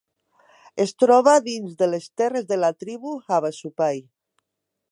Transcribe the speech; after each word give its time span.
Es 0.85 0.93
troba 1.03 1.35
dins 1.49 1.75
de 1.83 1.89
les 1.91 2.07
terres 2.21 2.47
de 2.53 2.59
la 2.63 2.71
tribu 2.85 3.13
havasupai. 3.35 4.05